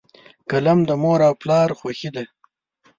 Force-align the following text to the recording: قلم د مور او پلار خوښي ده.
قلم 0.49 0.79
د 0.89 0.91
مور 1.01 1.19
او 1.27 1.33
پلار 1.41 1.69
خوښي 1.79 2.09
ده. 2.15 2.23